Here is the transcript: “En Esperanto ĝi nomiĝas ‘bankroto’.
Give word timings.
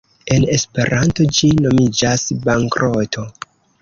“En 0.35 0.45
Esperanto 0.53 1.27
ĝi 1.39 1.49
nomiĝas 1.67 2.25
‘bankroto’. 2.49 3.29